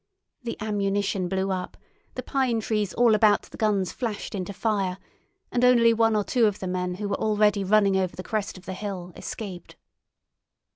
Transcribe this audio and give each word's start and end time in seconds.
The 0.41 0.57
ammunition 0.59 1.29
blew 1.29 1.51
up, 1.51 1.77
the 2.15 2.23
pine 2.23 2.59
trees 2.59 2.91
all 2.95 3.13
about 3.13 3.43
the 3.43 3.55
guns 3.57 3.91
flashed 3.91 4.33
into 4.33 4.51
fire, 4.51 4.97
and 5.51 5.63
only 5.63 5.93
one 5.93 6.15
or 6.15 6.23
two 6.23 6.47
of 6.47 6.57
the 6.57 6.65
men 6.65 6.95
who 6.95 7.07
were 7.07 7.21
already 7.21 7.63
running 7.63 7.95
over 7.95 8.15
the 8.15 8.23
crest 8.23 8.57
of 8.57 8.65
the 8.65 8.73
hill 8.73 9.13
escaped. 9.15 9.75